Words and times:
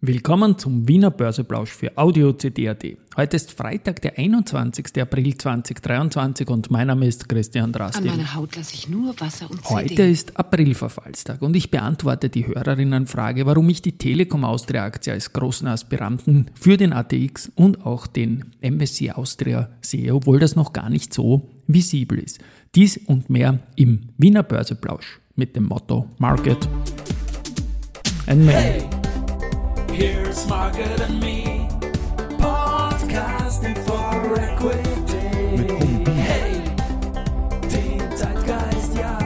Willkommen 0.00 0.56
zum 0.56 0.86
Wiener 0.86 1.10
Börseplausch 1.10 1.70
für 1.72 1.98
Audio 1.98 2.32
CD.at. 2.32 2.84
Heute 3.16 3.34
ist 3.34 3.50
Freitag, 3.50 4.00
der 4.00 4.16
21. 4.16 5.02
April 5.02 5.36
2023 5.36 6.48
und 6.50 6.70
mein 6.70 6.86
Name 6.86 7.04
ist 7.08 7.28
Christian 7.28 7.72
Drasti. 7.72 8.08
An 8.08 8.16
meiner 8.16 8.34
Haut 8.36 8.54
lasse 8.54 8.74
ich 8.74 8.88
nur 8.88 9.18
Wasser 9.18 9.50
und 9.50 9.68
Heute 9.68 9.88
CD. 9.88 10.12
ist 10.12 10.38
Aprilverfallstag 10.38 11.42
und 11.42 11.56
ich 11.56 11.72
beantworte 11.72 12.28
die 12.28 12.46
Hörerinnenfrage, 12.46 13.44
warum 13.44 13.68
ich 13.70 13.82
die 13.82 13.98
Telekom 13.98 14.44
Austria 14.44 14.84
Aktie 14.84 15.12
als 15.12 15.32
großen 15.32 15.66
Aspiranten 15.66 16.48
für 16.54 16.76
den 16.76 16.92
ATX 16.92 17.50
und 17.56 17.84
auch 17.84 18.06
den 18.06 18.52
MSC 18.60 19.10
Austria 19.10 19.68
sehe, 19.80 20.14
obwohl 20.14 20.38
das 20.38 20.54
noch 20.54 20.72
gar 20.72 20.90
nicht 20.90 21.12
so 21.12 21.50
visibel 21.66 22.20
ist. 22.20 22.38
Dies 22.76 22.98
und 22.98 23.30
mehr 23.30 23.58
im 23.74 24.10
Wiener 24.16 24.44
Börseplausch 24.44 25.18
mit 25.34 25.56
dem 25.56 25.64
Motto 25.64 26.08
Market 26.18 26.68
and 28.28 28.46
Me. 28.46 28.52
Hey, 28.52 28.97
here's 29.98 30.46
Margaret 30.46 31.00
and 31.00 31.18
me, 31.18 31.68
podcasting 32.38 33.76
for 33.78 34.38
Equity. 34.38 36.12
Hey, 36.12 36.62
den 37.62 38.16
Zeitgeist, 38.16 38.96
ja, 38.96 39.18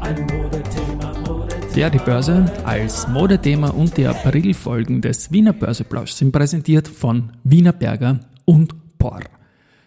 ein 0.00 0.26
Modethema, 0.26 1.12
Modethema. 1.26 1.76
Ja, 1.76 1.90
die 1.90 1.98
Börse 1.98 2.52
als 2.64 3.06
Modethema 3.06 3.70
und 3.70 3.96
die 3.96 4.06
Aprilfolgen 4.06 5.00
des 5.00 5.30
Wiener 5.30 5.52
Börseplausch 5.52 6.10
sind 6.10 6.32
präsentiert 6.32 6.88
von 6.88 7.30
Wiener 7.44 7.72
Berger 7.72 8.18
und 8.44 8.74
POR. 8.98 9.20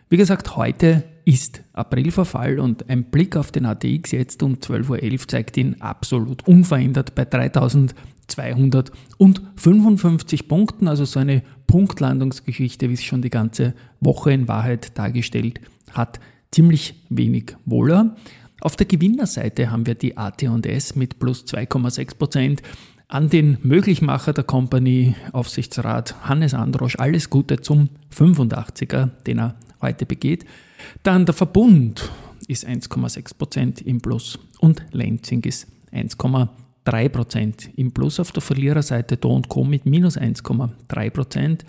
Wie 0.09 0.17
gesagt, 0.17 0.55
heute 0.55 1.03
ist 1.25 1.63
Aprilverfall 1.73 2.59
und 2.59 2.89
ein 2.89 3.05
Blick 3.05 3.35
auf 3.35 3.51
den 3.51 3.65
ATX 3.65 4.11
jetzt 4.11 4.43
um 4.43 4.55
12.11 4.55 5.11
Uhr 5.11 5.27
zeigt 5.27 5.57
ihn 5.57 5.81
absolut 5.81 6.47
unverändert 6.47 7.15
bei 7.15 7.25
255 8.27 10.47
Punkten, 10.47 10.87
also 10.87 11.05
so 11.05 11.19
eine 11.19 11.43
Punktlandungsgeschichte, 11.67 12.89
wie 12.89 12.93
es 12.93 13.03
schon 13.03 13.21
die 13.21 13.29
ganze 13.29 13.73
Woche 13.99 14.31
in 14.31 14.47
Wahrheit 14.47 14.97
dargestellt 14.97 15.59
hat, 15.91 16.19
ziemlich 16.51 16.95
wenig 17.09 17.55
Wohler. 17.65 18.15
Auf 18.61 18.75
der 18.75 18.85
Gewinnerseite 18.85 19.71
haben 19.71 19.85
wir 19.85 19.95
die 19.95 20.17
AT&S 20.17 20.95
mit 20.95 21.19
plus 21.19 21.45
2,6 21.45 22.17
Prozent. 22.17 22.61
An 23.09 23.29
den 23.29 23.57
Möglichmacher 23.61 24.33
der 24.33 24.45
Company, 24.45 25.15
Aufsichtsrat 25.33 26.27
Hannes 26.27 26.53
Androsch, 26.53 26.95
alles 26.97 27.29
Gute 27.29 27.61
zum 27.61 27.89
85er, 28.15 29.09
den 29.27 29.39
er 29.39 29.55
heute 29.81 30.05
begeht. 30.05 30.45
Dann 31.03 31.25
der 31.25 31.35
Verbund 31.35 32.09
ist 32.47 32.67
1,6 32.67 33.37
Prozent 33.37 33.81
im 33.81 34.01
Plus 34.01 34.39
und 34.59 34.83
Lenzing 34.91 35.43
ist 35.43 35.67
1,6 35.91 36.47
3%. 36.85 37.69
Im 37.75 37.91
Plus 37.91 38.19
auf 38.19 38.31
der 38.31 38.41
Verliererseite 38.41 39.17
Do 39.17 39.41
Co. 39.47 39.63
mit 39.63 39.85
minus 39.85 40.17
1,3%, 40.17 41.61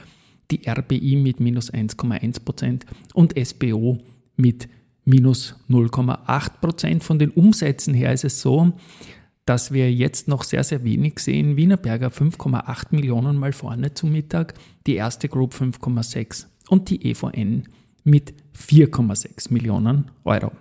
die 0.50 0.68
RBI 0.68 1.16
mit 1.16 1.40
minus 1.40 1.72
1,1% 1.72 2.82
und 3.14 3.34
SBO 3.38 3.98
mit 4.36 4.68
minus 5.04 5.54
0,8%. 5.68 7.02
Von 7.02 7.18
den 7.18 7.30
Umsätzen 7.30 7.94
her 7.94 8.12
ist 8.12 8.24
es 8.24 8.40
so, 8.40 8.72
dass 9.46 9.72
wir 9.72 9.92
jetzt 9.92 10.28
noch 10.28 10.42
sehr, 10.42 10.64
sehr 10.64 10.84
wenig 10.84 11.18
sehen. 11.18 11.56
Wienerberger 11.56 12.08
5,8 12.08 12.86
Millionen 12.90 13.36
mal 13.36 13.52
vorne 13.52 13.92
zum 13.94 14.12
Mittag, 14.12 14.54
die 14.86 14.94
erste 14.94 15.28
Group 15.28 15.54
5,6 15.54 16.46
und 16.68 16.88
die 16.90 17.10
EVN 17.10 17.64
mit 18.04 18.34
4,6 18.56 19.52
Millionen 19.52 20.10
Euro. 20.24 20.52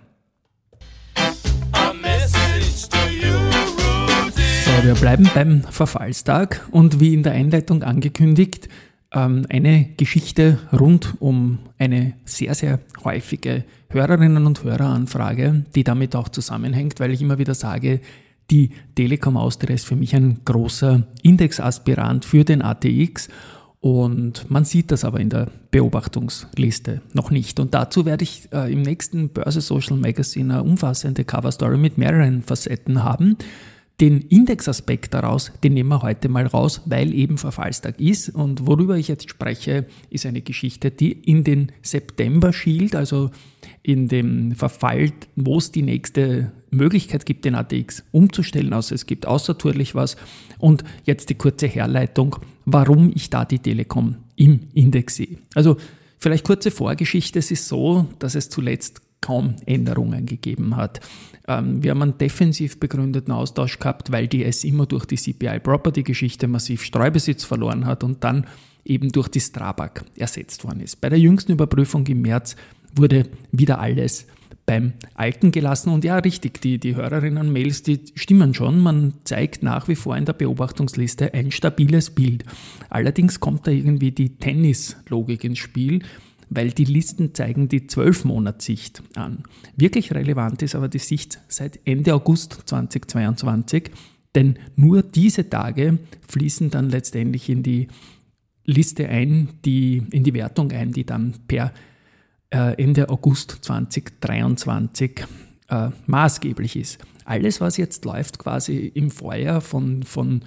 Wir 4.84 4.94
bleiben 4.94 5.30
beim 5.34 5.62
Verfallstag 5.62 6.60
und 6.70 7.00
wie 7.00 7.14
in 7.14 7.22
der 7.22 7.32
Einleitung 7.32 7.82
angekündigt, 7.82 8.68
ähm, 9.12 9.46
eine 9.48 9.88
Geschichte 9.96 10.58
rund 10.78 11.14
um 11.20 11.60
eine 11.78 12.12
sehr, 12.26 12.54
sehr 12.54 12.80
häufige 13.02 13.64
Hörerinnen- 13.88 14.44
und 14.44 14.62
Höreranfrage, 14.62 15.64
die 15.74 15.84
damit 15.84 16.14
auch 16.14 16.28
zusammenhängt, 16.28 17.00
weil 17.00 17.12
ich 17.12 17.22
immer 17.22 17.38
wieder 17.38 17.54
sage, 17.54 18.00
die 18.50 18.72
Telekom 18.94 19.38
Austria 19.38 19.74
ist 19.74 19.86
für 19.86 19.96
mich 19.96 20.14
ein 20.14 20.40
großer 20.44 21.04
Indexaspirant 21.22 22.26
für 22.26 22.44
den 22.44 22.60
ATX 22.60 23.30
und 23.80 24.50
man 24.50 24.66
sieht 24.66 24.90
das 24.90 25.06
aber 25.06 25.18
in 25.20 25.30
der 25.30 25.48
Beobachtungsliste 25.70 27.00
noch 27.14 27.30
nicht. 27.30 27.58
Und 27.58 27.72
dazu 27.72 28.04
werde 28.04 28.24
ich 28.24 28.50
äh, 28.52 28.70
im 28.70 28.82
nächsten 28.82 29.30
Börse 29.30 29.62
Social 29.62 29.96
Magazine 29.96 30.54
eine 30.54 30.62
umfassende 30.62 31.24
Coverstory 31.24 31.78
mit 31.78 31.96
mehreren 31.96 32.42
Facetten 32.42 33.02
haben. 33.02 33.38
Den 34.00 34.22
Indexaspekt 34.22 35.14
daraus, 35.14 35.52
den 35.62 35.74
nehmen 35.74 35.90
wir 35.90 36.02
heute 36.02 36.28
mal 36.28 36.46
raus, 36.46 36.82
weil 36.84 37.14
eben 37.14 37.38
Verfallstag 37.38 38.00
ist. 38.00 38.28
Und 38.28 38.66
worüber 38.66 38.96
ich 38.96 39.06
jetzt 39.06 39.30
spreche, 39.30 39.86
ist 40.10 40.26
eine 40.26 40.40
Geschichte, 40.40 40.90
die 40.90 41.12
in 41.12 41.44
den 41.44 41.70
September 41.80 42.52
schielt, 42.52 42.96
also 42.96 43.30
in 43.84 44.08
dem 44.08 44.56
Verfall, 44.56 45.12
wo 45.36 45.58
es 45.58 45.70
die 45.70 45.82
nächste 45.82 46.50
Möglichkeit 46.70 47.24
gibt, 47.24 47.44
den 47.44 47.54
ATX 47.54 48.02
umzustellen, 48.10 48.72
außer 48.72 48.96
es 48.96 49.06
gibt 49.06 49.28
außertourlich 49.28 49.94
was. 49.94 50.16
Und 50.58 50.82
jetzt 51.04 51.30
die 51.30 51.36
kurze 51.36 51.68
Herleitung, 51.68 52.36
warum 52.64 53.12
ich 53.14 53.30
da 53.30 53.44
die 53.44 53.60
Telekom 53.60 54.16
im 54.34 54.60
Index 54.74 55.14
sehe. 55.14 55.38
Also 55.54 55.76
vielleicht 56.18 56.44
kurze 56.44 56.72
Vorgeschichte. 56.72 57.38
Es 57.38 57.52
ist 57.52 57.68
so, 57.68 58.08
dass 58.18 58.34
es 58.34 58.48
zuletzt 58.48 59.02
kaum 59.24 59.56
Änderungen 59.64 60.26
gegeben 60.26 60.76
hat. 60.76 61.00
Ähm, 61.48 61.82
wir 61.82 61.92
haben 61.92 62.02
einen 62.02 62.18
defensiv 62.18 62.78
begründeten 62.78 63.32
Austausch 63.32 63.78
gehabt, 63.78 64.12
weil 64.12 64.28
die 64.28 64.44
S 64.44 64.64
immer 64.64 64.84
durch 64.84 65.06
die 65.06 65.16
CPI-Property-Geschichte 65.16 66.46
massiv 66.46 66.82
Streubesitz 66.82 67.42
verloren 67.42 67.86
hat 67.86 68.04
und 68.04 68.22
dann 68.22 68.46
eben 68.84 69.10
durch 69.12 69.28
die 69.28 69.40
Strabag 69.40 70.04
ersetzt 70.14 70.62
worden 70.64 70.80
ist. 70.80 71.00
Bei 71.00 71.08
der 71.08 71.18
jüngsten 71.18 71.52
Überprüfung 71.52 72.06
im 72.06 72.20
März 72.20 72.54
wurde 72.94 73.24
wieder 73.50 73.80
alles 73.80 74.26
beim 74.66 74.92
Alten 75.14 75.52
gelassen. 75.52 75.90
Und 75.90 76.04
ja, 76.04 76.18
richtig, 76.18 76.60
die, 76.60 76.78
die 76.78 76.94
Hörerinnen-Mails, 76.94 77.82
die 77.82 78.00
stimmen 78.14 78.52
schon. 78.52 78.80
Man 78.80 79.14
zeigt 79.24 79.62
nach 79.62 79.88
wie 79.88 79.96
vor 79.96 80.16
in 80.18 80.26
der 80.26 80.34
Beobachtungsliste 80.34 81.32
ein 81.32 81.50
stabiles 81.50 82.10
Bild. 82.10 82.44
Allerdings 82.90 83.40
kommt 83.40 83.66
da 83.66 83.70
irgendwie 83.70 84.10
die 84.10 84.36
Tennis-Logik 84.36 85.44
ins 85.44 85.58
Spiel, 85.58 86.02
weil 86.50 86.70
die 86.70 86.84
Listen 86.84 87.34
zeigen 87.34 87.68
die 87.68 87.82
12-Monats-Sicht 87.82 89.02
an. 89.16 89.44
Wirklich 89.76 90.12
relevant 90.12 90.62
ist 90.62 90.74
aber 90.74 90.88
die 90.88 90.98
Sicht 90.98 91.40
seit 91.48 91.80
Ende 91.84 92.14
August 92.14 92.62
2022, 92.66 93.90
denn 94.34 94.58
nur 94.76 95.02
diese 95.02 95.48
Tage 95.48 95.98
fließen 96.28 96.70
dann 96.70 96.90
letztendlich 96.90 97.48
in 97.48 97.62
die 97.62 97.88
Liste 98.64 99.08
ein, 99.08 99.48
die, 99.64 100.02
in 100.10 100.24
die 100.24 100.34
Wertung 100.34 100.72
ein, 100.72 100.92
die 100.92 101.04
dann 101.04 101.34
per 101.46 101.72
äh, 102.50 102.82
Ende 102.82 103.08
August 103.08 103.58
2023 103.62 105.24
äh, 105.68 105.90
maßgeblich 106.06 106.76
ist. 106.76 106.98
Alles, 107.24 107.60
was 107.60 107.76
jetzt 107.76 108.04
läuft, 108.04 108.38
quasi 108.38 108.86
im 108.94 109.10
Vorjahr 109.10 109.60
von, 109.60 110.02
von 110.02 110.42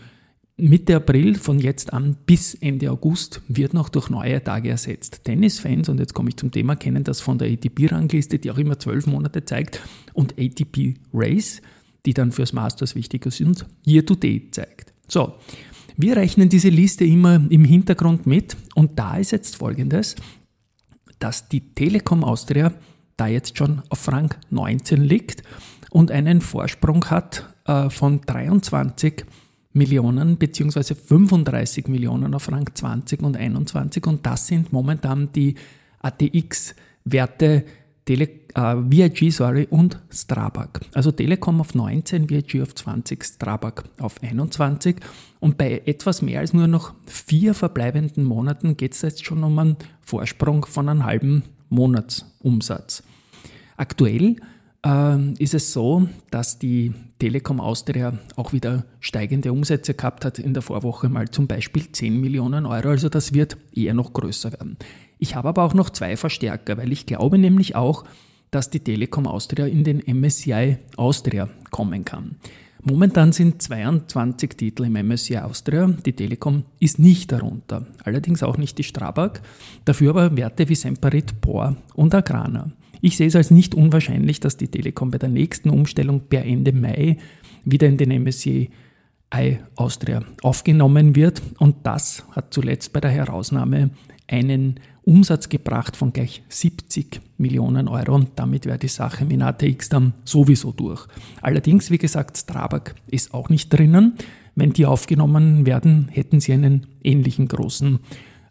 Mitte 0.57 0.95
April, 0.95 1.35
von 1.35 1.59
jetzt 1.59 1.93
an 1.93 2.17
bis 2.25 2.55
Ende 2.55 2.91
August, 2.91 3.41
wird 3.47 3.73
noch 3.73 3.89
durch 3.89 4.09
neue 4.09 4.43
Tage 4.43 4.69
ersetzt. 4.69 5.21
Tennisfans, 5.23 5.87
und 5.87 5.99
jetzt 5.99 6.13
komme 6.13 6.29
ich 6.29 6.37
zum 6.37 6.51
Thema, 6.51 6.75
kennen 6.75 7.03
das 7.03 7.21
von 7.21 7.37
der 7.37 7.51
ATP-Rangliste, 7.51 8.39
die 8.39 8.49
auch 8.49 8.57
immer 8.57 8.79
zwölf 8.79 9.05
Monate 9.05 9.45
zeigt, 9.45 9.81
und 10.13 10.33
ATP 10.39 10.95
Race, 11.13 11.61
die 12.05 12.13
dann 12.13 12.31
fürs 12.31 12.53
Masters 12.53 12.95
wichtig 12.95 13.31
sind, 13.31 13.65
Year-to-Date 13.85 14.55
zeigt. 14.55 14.93
So, 15.07 15.35
wir 15.95 16.17
rechnen 16.17 16.49
diese 16.49 16.69
Liste 16.69 17.05
immer 17.05 17.35
im 17.49 17.63
Hintergrund 17.63 18.25
mit 18.25 18.57
und 18.73 18.97
da 18.97 19.17
ist 19.17 19.31
jetzt 19.31 19.57
folgendes 19.57 20.15
dass 21.19 21.49
die 21.49 21.73
Telekom 21.73 22.23
Austria 22.23 22.73
da 23.15 23.27
jetzt 23.27 23.57
schon 23.57 23.81
auf 23.89 24.07
Rang 24.11 24.33
19 24.49 25.01
liegt 25.01 25.43
und 25.89 26.11
einen 26.11 26.41
Vorsprung 26.41 27.05
hat 27.05 27.53
äh, 27.65 27.89
von 27.89 28.21
23 28.21 29.25
Millionen 29.77 30.37
bzw. 30.37 30.95
35 30.95 31.87
Millionen 31.87 32.33
auf 32.33 32.51
Rang 32.51 32.69
20 32.73 33.21
und 33.21 33.37
21 33.37 34.05
und 34.07 34.25
das 34.25 34.47
sind 34.47 34.73
momentan 34.73 35.31
die 35.33 35.55
ATX-Werte 36.01 37.63
Tele 38.07 38.29
äh, 38.55 38.75
VIG 38.77 39.31
sorry, 39.31 39.67
und 39.69 39.99
Strabag. 40.09 40.79
Also 40.93 41.11
Telekom 41.11 41.59
auf 41.59 41.75
19, 41.75 42.29
VIG 42.29 42.61
auf 42.61 42.73
20, 42.73 43.23
Strabag 43.23 43.83
auf 43.99 44.23
21. 44.23 44.95
Und 45.41 45.57
bei 45.57 45.83
etwas 45.85 46.21
mehr 46.21 46.39
als 46.39 46.53
nur 46.53 46.67
noch 46.67 46.93
vier 47.05 47.53
verbleibenden 47.53 48.23
Monaten 48.23 48.77
geht 48.77 48.93
es 48.93 49.01
jetzt 49.01 49.25
schon 49.25 49.43
um 49.43 49.59
einen 49.59 49.77
Vorsprung 50.01 50.65
von 50.65 50.87
einem 50.87 51.03
halben 51.03 51.43
Monatsumsatz. 51.69 53.03
Aktuell 53.75 54.37
äh, 54.85 55.33
ist 55.33 55.53
es 55.53 55.73
so, 55.73 56.07
dass 56.31 56.59
die 56.59 56.93
Telekom 57.19 57.59
Austria 57.59 58.17
auch 58.35 58.53
wieder 58.53 58.85
steigende 58.99 59.51
Umsätze 59.51 59.93
gehabt 59.93 60.25
hat 60.25 60.39
in 60.39 60.53
der 60.53 60.61
Vorwoche 60.61 61.09
mal 61.09 61.29
zum 61.29 61.47
Beispiel 61.47 61.91
10 61.91 62.19
Millionen 62.19 62.65
Euro. 62.65 62.89
Also 62.89 63.09
das 63.09 63.33
wird 63.33 63.57
eher 63.73 63.93
noch 63.93 64.13
größer 64.13 64.51
werden. 64.51 64.77
Ich 65.19 65.35
habe 65.35 65.49
aber 65.49 65.63
auch 65.63 65.73
noch 65.73 65.89
zwei 65.89 66.15
Verstärker, 66.15 66.77
weil 66.77 66.91
ich 66.91 67.05
glaube 67.05 67.37
nämlich 67.37 67.75
auch, 67.75 68.03
dass 68.51 68.69
die 68.69 68.79
Telekom 68.79 69.27
Austria 69.27 69.65
in 69.65 69.83
den 69.83 69.99
MSCI 69.99 70.77
Austria 70.95 71.49
kommen 71.71 72.05
kann. 72.05 72.35
Momentan 72.83 73.33
sind 73.33 73.61
22 73.61 74.51
Titel 74.51 74.85
im 74.85 74.93
MSCI 74.93 75.39
Austria. 75.39 75.87
Die 76.05 76.13
Telekom 76.13 76.63
ist 76.79 76.99
nicht 76.99 77.31
darunter. 77.31 77.85
Allerdings 78.05 78.43
auch 78.43 78.57
nicht 78.57 78.77
die 78.77 78.83
Strabag. 78.83 79.41
Dafür 79.83 80.11
aber 80.11 80.37
Werte 80.37 80.69
wie 80.69 80.75
Semperit, 80.75 81.41
Por 81.41 81.75
und 81.95 82.15
Agrana. 82.15 82.71
Ich 83.01 83.17
sehe 83.17 83.27
es 83.27 83.35
als 83.35 83.51
nicht 83.51 83.75
unwahrscheinlich, 83.75 84.39
dass 84.39 84.57
die 84.57 84.67
Telekom 84.67 85.11
bei 85.11 85.17
der 85.17 85.29
nächsten 85.29 85.69
Umstellung 85.69 86.21
per 86.29 86.45
Ende 86.45 86.73
Mai 86.73 87.17
wieder 87.65 87.87
in 87.87 87.97
den 87.97 88.23
MSCI 88.23 88.69
Austria 89.75 90.23
aufgenommen 90.41 91.15
wird. 91.15 91.41
Und 91.59 91.75
das 91.83 92.23
hat 92.31 92.53
zuletzt 92.53 92.93
bei 92.93 93.01
der 93.01 93.11
Herausnahme 93.11 93.91
einen 94.27 94.79
Umsatz 95.03 95.47
gebracht 95.47 95.95
von 95.95 96.11
gleich 96.11 96.43
70 96.49 97.21
Millionen 97.37 97.87
Euro 97.87 98.15
und 98.15 98.31
damit 98.35 98.65
wäre 98.65 98.77
die 98.77 98.89
Sache 98.89 99.23
mit 99.23 99.41
ATX 99.41 99.89
dann 99.89 100.13
sowieso 100.25 100.73
durch. 100.73 101.07
Allerdings, 101.41 101.91
wie 101.91 101.97
gesagt, 101.97 102.37
Strabag 102.37 102.93
ist 103.09 103.33
auch 103.33 103.49
nicht 103.49 103.69
drinnen. 103.69 104.15
Wenn 104.55 104.73
die 104.73 104.85
aufgenommen 104.85 105.65
werden, 105.65 106.09
hätten 106.11 106.39
sie 106.39 106.51
einen 106.51 106.87
ähnlichen 107.03 107.47
großen 107.47 107.99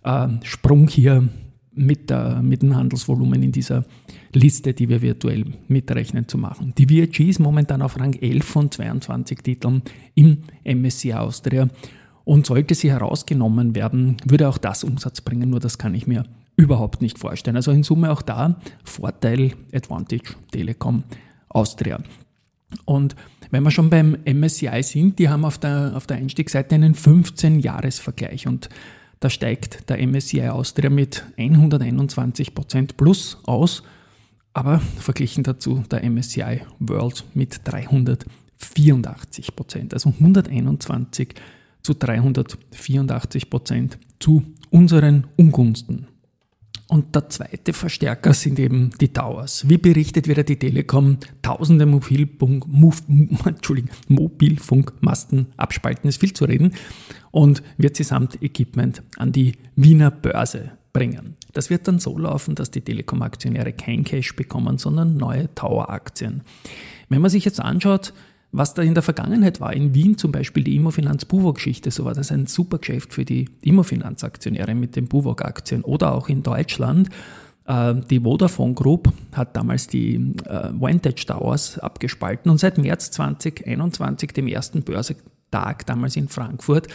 äh, 0.05 0.29
Sprung 0.45 0.89
hier 0.89 1.29
mit, 1.77 2.11
der, 2.11 2.43
mit 2.43 2.63
dem 2.63 2.75
Handelsvolumen 2.75 3.43
in 3.43 3.53
dieser 3.53 3.85
Liste, 4.33 4.75
die 4.75 4.89
wir 4.89 5.03
virtuell 5.03 5.45
mitrechnen, 5.69 6.27
zu 6.27 6.39
machen. 6.39 6.73
Die 6.77 6.89
VIG 6.89 7.29
ist 7.29 7.39
momentan 7.39 7.83
auf 7.83 7.99
Rang 7.99 8.15
11 8.15 8.45
von 8.45 8.71
22 8.71 9.39
Titeln 9.39 9.83
im 10.15 10.39
MSCI 10.65 11.15
Austria 11.15 11.69
und 12.25 12.47
sollte 12.47 12.75
sie 12.75 12.91
herausgenommen 12.91 13.75
werden, 13.75 14.17
würde 14.25 14.49
auch 14.49 14.59
das 14.59 14.83
Umsatz 14.83 15.21
bringen, 15.21 15.51
nur 15.51 15.61
das 15.61 15.79
kann 15.79 15.95
ich 15.95 16.07
mir 16.07 16.25
überhaupt 16.57 17.03
nicht 17.03 17.19
vorstellen. 17.19 17.57
Also 17.57 17.71
in 17.71 17.83
Summe 17.83 18.11
auch 18.11 18.23
da 18.23 18.57
Vorteil 18.83 19.53
Advantage 19.73 20.35
Telekom 20.51 21.05
Austria. 21.49 22.01
Und 22.85 23.15
wenn 23.51 23.63
wir 23.63 23.71
schon 23.71 23.91
beim 23.91 24.17
MSCI 24.25 24.83
sind, 24.83 25.19
die 25.19 25.29
haben 25.29 25.45
auf 25.45 25.59
der, 25.59 25.93
auf 25.95 26.07
der 26.07 26.17
Einstiegsseite 26.17 26.75
einen 26.75 26.95
15-Jahres-Vergleich 26.95 28.47
und 28.47 28.69
da 29.21 29.31
steigt 29.31 29.89
der 29.89 30.05
MSCI 30.07 30.49
Austria 30.49 30.91
mit 30.91 31.25
121% 31.39 32.97
plus 32.97 33.39
aus, 33.45 33.85
aber 34.53 34.81
verglichen 34.81 35.45
dazu 35.45 35.85
der 35.91 36.05
MSCI 36.09 36.61
World 36.79 37.25
mit 37.35 37.61
384%, 37.67 39.93
also 39.93 40.11
121 40.11 41.35
zu 41.83 41.93
384% 41.93 43.97
zu 44.19 44.43
unseren 44.71 45.27
Ungunsten. 45.37 46.07
Und 46.89 47.17
der 47.17 47.29
zweite 47.29 47.73
Verstärker 47.73 48.33
sind 48.33 48.61
eben 48.61 48.91
die 49.01 49.13
Towers. 49.13 49.69
Wie 49.69 49.79
berichtet 49.79 50.29
wieder 50.29 50.45
die 50.45 50.57
Telekom, 50.57 51.19
tausende 51.43 51.85
Mobilfunk, 51.85 52.67
Mobilfunkmasten 54.09 55.47
abspalten, 55.57 56.09
ist 56.09 56.21
viel 56.21 56.33
zu 56.33 56.45
reden, 56.45 56.75
und 57.33 57.63
wird 57.77 57.97
samt 57.97 58.41
Equipment 58.43 59.03
an 59.17 59.33
die 59.33 59.57
Wiener 59.75 60.11
Börse 60.11 60.73
bringen. 60.93 61.37
Das 61.53 61.71
wird 61.71 61.89
dann 61.89 61.99
so 61.99 62.17
laufen, 62.17 62.55
dass 62.55 62.71
die 62.71 62.81
Telekom-Aktionäre 62.81 63.73
kein 63.73 64.05
Cash 64.05 64.37
bekommen, 64.37 64.79
sondern 64.79 65.17
neue 65.17 65.53
Tower-Aktien. 65.55 66.43
Wenn 67.09 67.21
man 67.21 67.31
sich 67.31 67.45
jetzt 67.45 67.61
anschaut, 67.61 68.15
was 68.53 68.75
da 68.75 68.83
in 68.83 68.95
der 68.95 69.03
Vergangenheit 69.03 69.61
war, 69.61 69.73
in 69.73 69.95
Wien 69.95 70.17
zum 70.17 70.33
Beispiel 70.33 70.65
die 70.65 70.77
Immofinanz-Buwog-Geschichte, 70.77 71.91
so 71.91 72.05
war 72.05 72.15
das 72.15 72.33
ein 72.33 72.47
super 72.47 72.79
Geschäft 72.79 73.13
für 73.13 73.25
die 73.25 73.49
Immofinanz-Aktionäre 73.63 74.75
mit 74.75 74.97
den 74.97 75.09
Buwog-Aktien 75.09 75.83
oder 75.83 76.15
auch 76.15 76.29
in 76.29 76.43
Deutschland. 76.43 77.11
Äh, 77.67 77.95
die 78.11 78.21
Vodafone 78.21 78.75
Group 78.75 79.13
hat 79.33 79.57
damals 79.57 79.89
die 79.89 80.15
äh, 80.45 80.71
Vantage 80.73 81.27
Towers 81.27 81.79
abgespalten 81.79 82.51
und 82.51 82.59
seit 82.59 82.79
März 82.79 83.11
2021, 83.11 84.33
dem 84.33 84.47
ersten 84.47 84.83
Börsetag 84.83 85.85
damals 85.87 86.17
in 86.17 86.29
Frankfurt, 86.29 86.89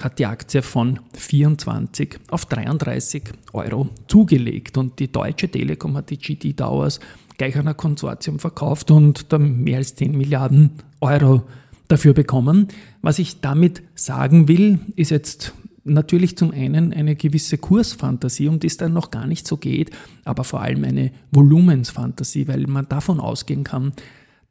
hat 0.00 0.18
die 0.18 0.26
Aktie 0.26 0.62
von 0.62 1.00
24 1.14 2.18
auf 2.30 2.46
33 2.46 3.24
Euro 3.52 3.88
zugelegt 4.08 4.76
und 4.78 4.98
die 4.98 5.12
Deutsche 5.12 5.48
Telekom 5.48 5.96
hat 5.96 6.10
die 6.10 6.18
GT 6.18 6.56
Towers 6.56 6.98
gleich 7.38 7.56
an 7.56 7.68
ein 7.68 7.76
Konsortium 7.76 8.38
verkauft 8.38 8.90
und 8.90 9.32
dann 9.32 9.62
mehr 9.62 9.78
als 9.78 9.94
10 9.94 10.16
Milliarden 10.16 10.70
Euro 11.00 11.42
dafür 11.88 12.14
bekommen. 12.14 12.68
Was 13.02 13.18
ich 13.18 13.40
damit 13.40 13.82
sagen 13.94 14.48
will, 14.48 14.80
ist 14.96 15.10
jetzt 15.10 15.54
natürlich 15.84 16.36
zum 16.36 16.52
einen 16.52 16.92
eine 16.92 17.16
gewisse 17.16 17.58
Kursfantasie, 17.58 18.48
um 18.48 18.60
die 18.60 18.68
es 18.68 18.76
dann 18.76 18.92
noch 18.92 19.10
gar 19.10 19.26
nicht 19.26 19.46
so 19.46 19.56
geht, 19.56 19.90
aber 20.24 20.44
vor 20.44 20.62
allem 20.62 20.84
eine 20.84 21.10
Volumensfantasie, 21.30 22.48
weil 22.48 22.66
man 22.66 22.88
davon 22.88 23.20
ausgehen 23.20 23.64
kann, 23.64 23.92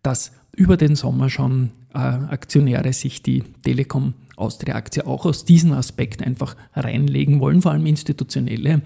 dass 0.03 0.33
über 0.55 0.77
den 0.77 0.95
Sommer 0.95 1.29
schon 1.29 1.71
äh, 1.93 1.99
Aktionäre 1.99 2.93
sich 2.93 3.23
die 3.23 3.43
Telekom 3.63 4.13
Austria 4.35 4.75
Aktie 4.75 5.05
auch 5.05 5.25
aus 5.25 5.45
diesem 5.45 5.71
Aspekt 5.71 6.21
einfach 6.21 6.55
reinlegen 6.73 7.39
wollen, 7.39 7.61
vor 7.61 7.71
allem 7.71 7.85
institutionelle, 7.85 8.81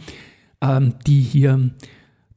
äh, 0.60 0.82
die 1.08 1.22
hier 1.22 1.72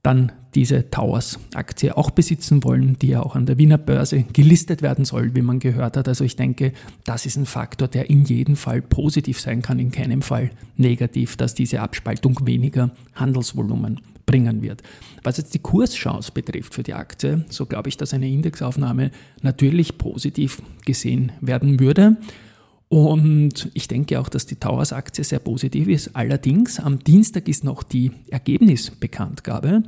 dann 0.09 0.33
diese 0.55 0.91
Towers-Aktie 0.91 1.95
auch 1.95 2.11
besitzen 2.11 2.65
wollen, 2.65 2.99
die 2.99 3.09
ja 3.09 3.23
auch 3.23 3.37
an 3.37 3.45
der 3.45 3.59
Wiener 3.59 3.77
Börse 3.77 4.25
gelistet 4.33 4.81
werden 4.81 5.05
soll, 5.05 5.35
wie 5.35 5.43
man 5.43 5.59
gehört 5.59 5.99
hat. 5.99 6.09
Also 6.09 6.25
ich 6.25 6.35
denke, 6.35 6.73
das 7.05 7.27
ist 7.27 7.37
ein 7.37 7.45
Faktor, 7.45 7.89
der 7.89 8.09
in 8.09 8.25
jedem 8.25 8.57
Fall 8.57 8.81
positiv 8.81 9.39
sein 9.39 9.61
kann, 9.61 9.79
in 9.79 9.91
keinem 9.91 10.23
Fall 10.23 10.51
negativ, 10.79 11.37
dass 11.37 11.55
diese 11.55 11.83
Abspaltung 11.83 12.41
weniger 12.47 12.91
Handelsvolumen 13.17 14.01
bringen 14.25 14.63
wird. 14.63 14.83
Was 15.25 15.37
jetzt 15.37 15.53
die 15.53 15.59
Kurschance 15.59 16.33
betrifft 16.33 16.75
für 16.75 16.83
die 16.83 16.95
Aktie, 16.95 17.45
so 17.51 17.67
glaube 17.67 17.91
ich, 17.91 17.99
dass 17.99 18.15
eine 18.15 18.31
Indexaufnahme 18.31 19.11
natürlich 19.43 19.99
positiv 19.99 20.63
gesehen 20.87 21.33
werden 21.43 21.81
würde. 21.81 22.17
Und 22.89 23.71
ich 23.75 23.87
denke 23.87 24.19
auch, 24.19 24.29
dass 24.29 24.47
die 24.47 24.57
Towers-Aktie 24.57 25.23
sehr 25.23 25.41
positiv 25.41 25.89
ist. 25.89 26.17
Allerdings, 26.17 26.81
am 26.81 26.99
Dienstag 26.99 27.49
ist 27.49 27.63
noch 27.65 27.83
die 27.83 28.13
Ergebnisbekanntgabe. 28.31 29.83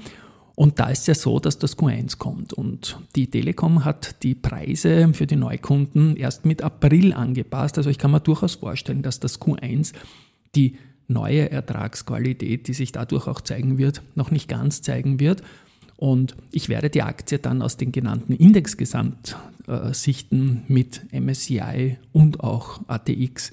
Und 0.55 0.79
da 0.79 0.91
ist 0.91 1.09
ja 1.09 1.15
so, 1.15 1.41
dass 1.41 1.59
das 1.59 1.79
Q1 1.79 2.19
kommt. 2.19 2.53
Und 2.53 3.01
die 3.17 3.31
Telekom 3.31 3.87
hat 3.87 4.23
die 4.23 4.35
Preise 4.35 5.15
für 5.15 5.27
die 5.27 5.37
Neukunden 5.37 6.17
erst 6.17 6.45
mit 6.45 6.61
April 6.61 7.15
angepasst. 7.15 7.79
Also 7.79 7.89
ich 7.89 7.97
kann 7.97 8.11
mir 8.11 8.21
durchaus 8.21 8.57
vorstellen, 8.57 9.01
dass 9.01 9.21
das 9.21 9.41
Q1 9.41 9.95
die 10.55 10.77
neue 11.09 11.51
Ertragsqualität, 11.51 12.69
die 12.69 12.75
sich 12.75 12.93
dadurch 12.93 13.27
auch 13.27 13.41
zeigen 13.41 13.79
wird, 13.79 14.03
noch 14.15 14.31
nicht 14.31 14.49
ganz 14.49 14.83
zeigen 14.83 15.19
wird. 15.19 15.43
Und 16.01 16.35
ich 16.51 16.69
werde 16.71 16.89
die 16.89 17.03
Aktie 17.03 17.39
dann 17.39 17.61
aus 17.61 17.77
den 17.77 17.93
genannten 17.93 18.33
Indexgesamtsichten 18.33 20.63
mit 20.67 21.03
MSCI 21.13 21.99
und 22.13 22.41
auch 22.41 22.81
ATX 22.89 23.53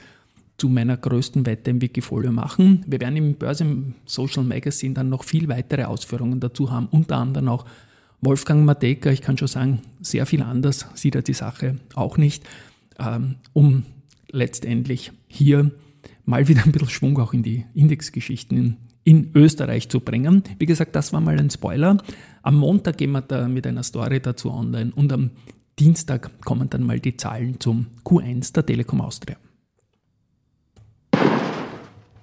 zu 0.56 0.70
meiner 0.70 0.96
größten 0.96 1.46
Wette 1.46 1.72
im 1.72 1.82
Wikifolio 1.82 2.32
machen. 2.32 2.86
Wir 2.88 3.02
werden 3.02 3.18
im 3.18 3.36
Börse 3.36 3.66
im 3.66 3.96
Social 4.06 4.46
Magazine 4.46 4.94
dann 4.94 5.10
noch 5.10 5.26
viel 5.26 5.50
weitere 5.50 5.84
Ausführungen 5.84 6.40
dazu 6.40 6.72
haben, 6.72 6.88
unter 6.90 7.18
anderem 7.18 7.50
auch 7.50 7.66
Wolfgang 8.22 8.64
Mateka. 8.64 9.12
Ich 9.12 9.22
kann 9.22 9.38
schon 9.38 9.50
sagen, 9.50 9.82
sehr 10.00 10.26
viel 10.26 10.42
anders 10.42 10.86
sieht 10.94 11.16
er 11.16 11.24
die 11.24 11.34
Sache 11.34 11.76
auch 11.96 12.16
nicht, 12.16 12.46
ähm, 12.98 13.36
um 13.52 13.84
letztendlich 14.32 15.12
hier 15.28 15.72
mal 16.24 16.48
wieder 16.48 16.64
ein 16.64 16.72
bisschen 16.72 16.92
Schwung 16.92 17.20
auch 17.20 17.34
in 17.34 17.44
die 17.44 17.66
Indexgeschichten 17.74 18.78
in 19.08 19.32
Österreich 19.34 19.88
zu 19.88 20.02
bringen. 20.02 20.44
Wie 20.60 20.66
gesagt, 20.66 20.94
das 20.94 21.14
war 21.14 21.22
mal 21.22 21.40
ein 21.40 21.50
Spoiler. 21.50 21.96
Am 22.42 22.58
Montag 22.58 22.98
gehen 22.98 23.14
wir 23.14 23.22
da 23.22 23.48
mit 23.48 23.66
einer 23.66 23.84
Story 23.84 24.20
dazu 24.20 24.52
online 24.52 24.92
und 24.94 25.14
am 25.14 25.30
Dienstag 25.80 26.30
kommen 26.44 26.70
dann 26.70 26.84
mal 26.84 27.00
die 27.00 27.16
Zahlen 27.16 27.58
zum 27.58 27.86
Q1 28.04 28.52
der 28.52 28.66
Telekom 28.66 29.00
Austria. 29.00 29.38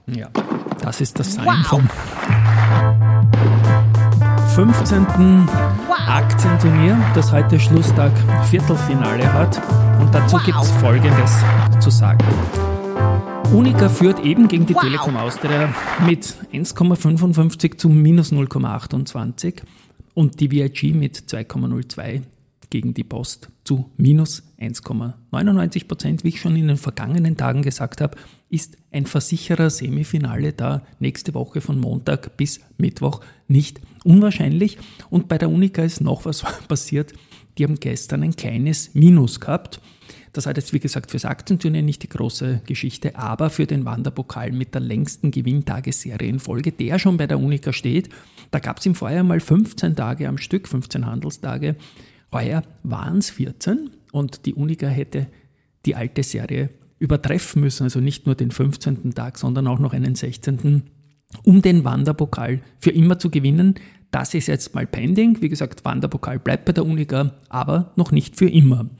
Ja, 0.08 0.28
das 0.82 1.00
ist 1.00 1.18
das 1.18 1.32
Sein 1.32 1.46
wow. 1.46 1.66
vom 1.66 1.88
15. 4.54 5.06
Wow. 5.06 5.98
Aktienturnier, 6.06 6.98
das 7.14 7.32
heute 7.32 7.58
Schlusstag 7.58 8.12
Viertelfinale 8.50 9.32
hat. 9.32 9.56
Und 10.02 10.14
dazu 10.14 10.36
wow. 10.36 10.44
gibt 10.44 10.58
es 10.60 10.70
Folgendes 10.72 11.32
zu 11.80 11.88
sagen. 11.88 12.18
Unica 13.52 13.88
führt 13.88 14.24
eben 14.24 14.48
gegen 14.48 14.66
die 14.66 14.74
wow. 14.74 14.82
Telekom 14.82 15.16
Austria 15.16 15.74
mit 16.06 16.36
1,55 16.52 17.78
zu 17.78 17.88
minus 17.88 18.32
0,28 18.32 19.62
und 20.14 20.40
die 20.40 20.50
VIG 20.50 20.94
mit 20.94 21.16
2,02 21.16 22.22
gegen 22.70 22.94
die 22.94 23.04
Post 23.04 23.50
zu 23.62 23.90
minus 23.96 24.42
1,99 24.60 25.86
Prozent. 25.86 26.24
Wie 26.24 26.28
ich 26.28 26.40
schon 26.40 26.56
in 26.56 26.68
den 26.68 26.76
vergangenen 26.76 27.36
Tagen 27.36 27.62
gesagt 27.62 28.00
habe, 28.00 28.16
ist 28.50 28.76
ein 28.90 29.06
Versicherer 29.06 29.70
Semifinale 29.70 30.52
da 30.52 30.82
nächste 30.98 31.34
Woche 31.34 31.60
von 31.60 31.78
Montag 31.78 32.36
bis 32.36 32.60
Mittwoch 32.78 33.20
nicht 33.48 33.80
unwahrscheinlich. 34.04 34.78
Und 35.10 35.28
bei 35.28 35.38
der 35.38 35.50
Unica 35.50 35.82
ist 35.82 36.00
noch 36.00 36.24
was 36.24 36.42
passiert. 36.68 37.12
Die 37.58 37.64
haben 37.64 37.78
gestern 37.78 38.22
ein 38.22 38.34
kleines 38.34 38.94
Minus 38.94 39.40
gehabt. 39.40 39.80
Das 40.34 40.46
hat 40.46 40.56
jetzt, 40.56 40.72
wie 40.72 40.80
gesagt, 40.80 41.12
fürs 41.12 41.24
Aktienturnier 41.24 41.82
nicht 41.82 42.02
die 42.02 42.08
große 42.08 42.62
Geschichte, 42.66 43.16
aber 43.16 43.50
für 43.50 43.66
den 43.66 43.84
Wanderpokal 43.84 44.50
mit 44.50 44.74
der 44.74 44.80
längsten 44.80 45.30
Gewinntagesserie 45.30 46.28
in 46.28 46.40
Folge, 46.40 46.72
der 46.72 46.98
schon 46.98 47.16
bei 47.16 47.28
der 47.28 47.38
Unica 47.38 47.72
steht. 47.72 48.08
Da 48.50 48.58
gab 48.58 48.80
es 48.80 48.86
im 48.86 48.96
Vorjahr 48.96 49.22
mal 49.22 49.38
15 49.38 49.94
Tage 49.94 50.28
am 50.28 50.36
Stück, 50.36 50.66
15 50.66 51.06
Handelstage. 51.06 51.76
Heuer 52.32 52.64
waren 52.82 53.18
es 53.18 53.30
14 53.30 53.90
und 54.10 54.44
die 54.44 54.54
Unica 54.54 54.88
hätte 54.88 55.28
die 55.86 55.94
alte 55.94 56.24
Serie 56.24 56.68
übertreffen 56.98 57.62
müssen, 57.62 57.84
also 57.84 58.00
nicht 58.00 58.26
nur 58.26 58.34
den 58.34 58.50
15. 58.50 59.14
Tag, 59.14 59.38
sondern 59.38 59.68
auch 59.68 59.78
noch 59.78 59.92
einen 59.92 60.16
16., 60.16 60.82
um 61.44 61.62
den 61.62 61.84
Wanderpokal 61.84 62.60
für 62.80 62.90
immer 62.90 63.20
zu 63.20 63.30
gewinnen. 63.30 63.76
Das 64.10 64.34
ist 64.34 64.48
jetzt 64.48 64.74
mal 64.74 64.86
pending. 64.86 65.40
Wie 65.42 65.48
gesagt, 65.48 65.84
Wanderpokal 65.84 66.40
bleibt 66.40 66.64
bei 66.64 66.72
der 66.72 66.84
Unica, 66.84 67.34
aber 67.48 67.92
noch 67.94 68.10
nicht 68.10 68.36
für 68.36 68.48
immer. 68.48 68.90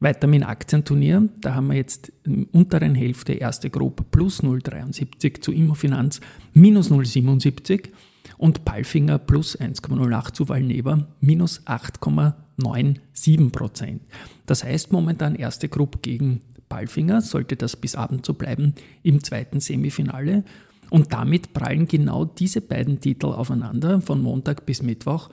Weiter 0.00 0.28
mit 0.28 0.42
dem 0.42 0.48
Aktienturnier, 0.48 1.28
da 1.40 1.56
haben 1.56 1.68
wir 1.68 1.76
jetzt 1.76 2.12
im 2.22 2.44
unteren 2.52 2.94
Hälfte 2.94 3.32
erste 3.32 3.68
Gruppe 3.68 4.04
plus 4.04 4.42
0,73 4.44 5.40
zu 5.40 5.50
Immofinanz 5.50 6.20
minus 6.52 6.90
0,77 6.90 7.88
und 8.36 8.64
Palfinger 8.64 9.18
plus 9.18 9.58
1,08 9.58 10.32
zu 10.34 10.48
Valneva 10.48 11.08
minus 11.20 11.66
8,97 11.66 13.50
Prozent. 13.50 14.02
Das 14.46 14.62
heißt 14.62 14.92
momentan 14.92 15.34
erste 15.34 15.68
Gruppe 15.68 15.98
gegen 16.00 16.42
Palfinger, 16.68 17.20
sollte 17.20 17.56
das 17.56 17.74
bis 17.74 17.96
Abend 17.96 18.24
so 18.24 18.34
bleiben, 18.34 18.74
im 19.02 19.24
zweiten 19.24 19.58
Semifinale. 19.58 20.44
Und 20.90 21.12
damit 21.12 21.52
prallen 21.52 21.88
genau 21.88 22.24
diese 22.24 22.60
beiden 22.60 23.00
Titel 23.00 23.26
aufeinander 23.26 24.00
von 24.00 24.22
Montag 24.22 24.64
bis 24.64 24.82
Mittwoch 24.82 25.28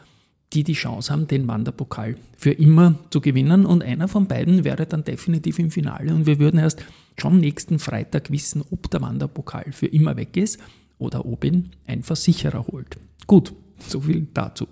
die 0.56 0.64
die 0.64 0.74
Chance 0.74 1.12
haben, 1.12 1.28
den 1.28 1.48
Wanderpokal 1.48 2.16
für 2.38 2.52
immer 2.52 2.96
zu 3.10 3.22
gewinnen. 3.22 3.66
Und 3.66 3.84
einer 3.84 4.08
von 4.08 4.28
beiden 4.28 4.64
wäre 4.64 4.86
dann 4.86 5.04
definitiv 5.04 5.60
im 5.60 5.70
Finale. 5.70 6.14
Und 6.14 6.26
wir 6.26 6.40
würden 6.40 6.60
erst 6.60 6.84
schon 7.18 7.40
nächsten 7.40 7.78
Freitag 7.78 8.32
wissen, 8.32 8.64
ob 8.72 8.90
der 8.90 9.02
Wanderpokal 9.02 9.72
für 9.72 9.88
immer 9.88 10.16
weg 10.16 10.38
ist 10.38 10.60
oder 10.98 11.26
ob 11.26 11.44
ihn 11.44 11.72
ein 11.86 12.04
Versicherer 12.04 12.66
holt. 12.68 12.98
Gut, 13.28 13.54
so 13.80 14.00
viel 14.02 14.28
dazu. 14.34 14.68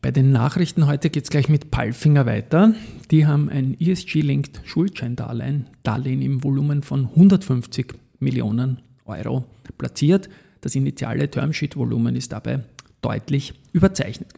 Bei 0.00 0.10
den 0.10 0.32
Nachrichten 0.32 0.86
heute 0.86 1.10
geht 1.10 1.24
es 1.24 1.30
gleich 1.30 1.48
mit 1.48 1.70
Palfinger 1.70 2.24
weiter. 2.24 2.74
Die 3.10 3.26
haben 3.26 3.48
ein 3.48 3.76
ESG-linked 3.78 4.62
Schuldscheindarlehen, 4.64 5.66
Darlehen 5.82 6.22
im 6.22 6.42
Volumen 6.42 6.82
von 6.82 7.06
150 7.06 7.94
Millionen 8.18 8.80
Euro 9.04 9.44
platziert. 9.76 10.28
Das 10.60 10.74
initiale 10.76 11.28
Termsheet-Volumen 11.28 12.16
ist 12.16 12.32
dabei 12.32 12.60
deutlich 13.00 13.54
überzeichnet. 13.72 14.32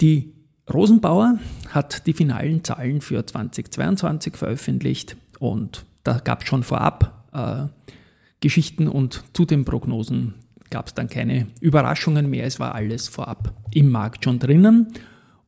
Die 0.00 0.32
Rosenbauer 0.72 1.38
hat 1.70 2.06
die 2.06 2.12
finalen 2.12 2.64
Zahlen 2.64 3.00
für 3.00 3.24
2022 3.24 4.36
veröffentlicht 4.36 5.16
und 5.38 5.86
da 6.04 6.18
gab 6.18 6.42
es 6.42 6.48
schon 6.48 6.62
vorab 6.62 7.24
äh, 7.32 7.66
Geschichten 8.40 8.88
und 8.88 9.24
zu 9.32 9.44
den 9.44 9.64
Prognosen 9.64 10.34
gab 10.70 10.88
es 10.88 10.94
dann 10.94 11.08
keine 11.08 11.46
Überraschungen 11.60 12.28
mehr. 12.28 12.44
Es 12.44 12.60
war 12.60 12.74
alles 12.74 13.08
vorab 13.08 13.52
im 13.72 13.90
Markt 13.90 14.24
schon 14.24 14.38
drinnen. 14.38 14.88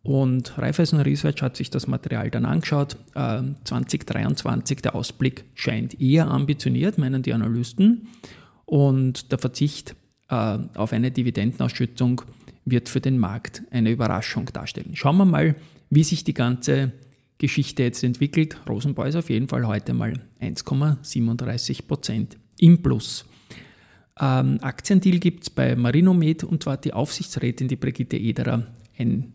Und 0.02 0.57
Raiffeisen 0.57 1.00
Research 1.00 1.43
hat 1.43 1.57
sich 1.57 1.71
das 1.71 1.87
Material 1.87 2.31
dann 2.31 2.45
angeschaut. 2.45 2.97
Äh, 3.14 3.43
2023, 3.64 4.81
der 4.81 4.95
Ausblick 4.95 5.45
scheint 5.55 6.00
eher 6.00 6.28
ambitioniert, 6.28 6.99
meinen 6.99 7.23
die 7.23 7.33
Analysten. 7.33 8.09
Und 8.64 9.33
der 9.33 9.38
Verzicht 9.38 9.97
äh, 10.31 10.59
auf 10.75 10.93
eine 10.93 11.11
Dividendenausschüttung 11.11 12.23
wird 12.70 12.88
für 12.88 13.00
den 13.00 13.18
Markt 13.18 13.62
eine 13.70 13.90
Überraschung 13.90 14.46
darstellen. 14.46 14.94
Schauen 14.94 15.16
wir 15.16 15.25
mal, 15.25 15.54
wie 15.90 16.04
sich 16.04 16.25
die 16.25 16.34
ganze 16.34 16.92
Geschichte 17.38 17.84
jetzt 17.84 18.02
entwickelt. 18.02 18.56
Rosenbau 18.68 19.04
ist 19.04 19.16
auf 19.16 19.30
jeden 19.30 19.48
Fall 19.48 19.66
heute 19.66 19.94
mal 19.94 20.12
1,37 20.40 21.87
Prozent 21.87 22.37
im 22.58 22.82
Plus. 22.82 23.25
Ähm, 24.20 24.58
Aktiendeal 24.60 25.18
gibt 25.18 25.44
es 25.44 25.50
bei 25.50 25.76
Marinomed 25.76 26.44
und 26.44 26.62
zwar 26.62 26.75
hat 26.75 26.84
die 26.84 26.92
Aufsichtsrätin, 26.92 27.68
die 27.68 27.76
Brigitte 27.76 28.16
Ederer, 28.16 28.66
ein 28.98 29.32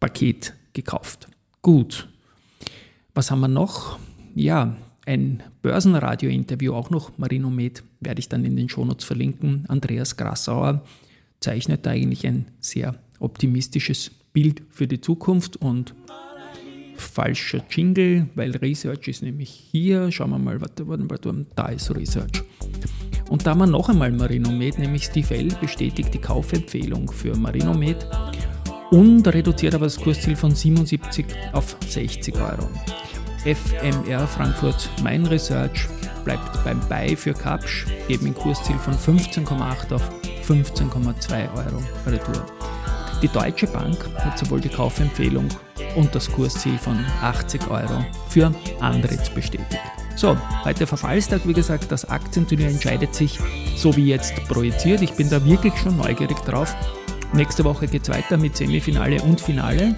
Paket 0.00 0.54
gekauft. 0.72 1.28
Gut. 1.60 2.08
Was 3.14 3.30
haben 3.30 3.40
wir 3.40 3.48
noch? 3.48 3.98
Ja, 4.34 4.74
ein 5.04 5.42
Börsenradio-Interview 5.60 6.72
auch 6.72 6.88
noch, 6.88 7.18
Marinomed, 7.18 7.82
werde 8.00 8.20
ich 8.20 8.28
dann 8.28 8.44
in 8.44 8.56
den 8.56 8.68
Shownotes 8.68 9.04
verlinken. 9.04 9.66
Andreas 9.68 10.16
Grassauer 10.16 10.82
zeichnet 11.42 11.86
eigentlich 11.86 12.26
ein 12.26 12.46
sehr 12.60 12.94
optimistisches 13.20 14.10
Bild 14.32 14.62
für 14.70 14.86
die 14.86 15.00
Zukunft 15.00 15.56
und 15.56 15.94
falscher 16.96 17.62
Jingle, 17.70 18.28
weil 18.34 18.56
Research 18.56 19.08
ist 19.08 19.22
nämlich 19.22 19.50
hier. 19.50 20.10
Schauen 20.10 20.30
wir 20.30 20.38
mal, 20.38 20.60
warte, 20.60 20.86
warte, 20.88 21.10
warte, 21.10 21.46
da 21.54 21.66
ist 21.66 21.94
Research. 21.94 22.42
Und 23.28 23.46
da 23.46 23.50
haben 23.50 23.58
wir 23.58 23.66
noch 23.66 23.88
einmal 23.88 24.12
Marinomed, 24.12 24.78
nämlich 24.78 25.04
Steve 25.04 25.34
L. 25.34 25.48
bestätigt 25.60 26.12
die 26.12 26.18
Kaufempfehlung 26.18 27.10
für 27.10 27.34
Marinomed 27.36 28.06
und 28.90 29.26
reduziert 29.26 29.74
aber 29.74 29.86
das 29.86 29.98
Kursziel 29.98 30.36
von 30.36 30.54
77 30.54 31.24
auf 31.52 31.76
60 31.86 32.34
Euro. 32.36 32.68
FMR 33.44 34.26
Frankfurt 34.28 34.90
Main 35.02 35.26
Research 35.26 35.88
bleibt 36.24 36.62
beim 36.62 36.78
Buy 36.88 37.16
für 37.16 37.32
Kapsch, 37.32 37.86
eben 38.08 38.26
ein 38.26 38.34
Kursziel 38.34 38.76
von 38.76 38.94
15,8 38.94 39.94
auf 39.94 40.21
15,2 40.42 41.54
Euro 41.54 41.82
Retour. 42.06 42.44
Die 43.22 43.28
Deutsche 43.28 43.68
Bank 43.68 43.96
hat 44.16 44.38
sowohl 44.38 44.60
die 44.60 44.68
Kaufempfehlung 44.68 45.48
und 45.94 46.14
das 46.14 46.30
Kursziel 46.30 46.76
von 46.78 46.98
80 47.22 47.70
Euro 47.70 48.04
für 48.28 48.52
Andritz 48.80 49.30
bestätigt. 49.30 49.78
So, 50.16 50.36
heute 50.64 50.86
Verfallstag, 50.86 51.46
wie 51.46 51.52
gesagt, 51.52 51.90
das 51.90 52.04
Aktienturnier 52.08 52.68
entscheidet 52.68 53.14
sich 53.14 53.38
so 53.76 53.96
wie 53.96 54.06
jetzt 54.06 54.34
projiziert. 54.48 55.02
Ich 55.02 55.12
bin 55.12 55.30
da 55.30 55.44
wirklich 55.44 55.76
schon 55.78 55.96
neugierig 55.96 56.38
drauf. 56.40 56.74
Nächste 57.32 57.64
Woche 57.64 57.86
geht 57.86 58.02
es 58.02 58.10
weiter 58.10 58.36
mit 58.36 58.56
Semifinale 58.56 59.22
und 59.22 59.40
Finale 59.40 59.96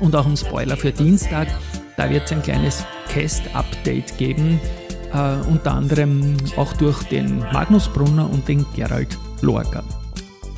und 0.00 0.16
auch 0.16 0.26
ein 0.26 0.36
Spoiler 0.36 0.76
für 0.76 0.92
Dienstag. 0.92 1.48
Da 1.96 2.08
wird 2.08 2.24
es 2.24 2.32
ein 2.32 2.42
kleines 2.42 2.84
Cast-Update 3.08 4.16
geben, 4.16 4.58
äh, 5.12 5.34
unter 5.48 5.72
anderem 5.72 6.36
auch 6.56 6.72
durch 6.74 7.02
den 7.04 7.40
Magnus 7.52 7.88
Brunner 7.88 8.30
und 8.30 8.48
den 8.48 8.64
Gerald 8.74 9.18
Lorca. 9.42 9.82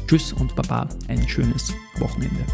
Tschüss 0.07 0.33
und 0.35 0.55
Baba, 0.55 0.89
ein 1.09 1.27
schönes 1.27 1.73
Wochenende. 1.99 2.45